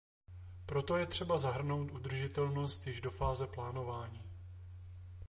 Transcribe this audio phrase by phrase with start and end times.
[0.65, 4.23] Proto je třeba zahrnout udržitelnost již do fáze plánování.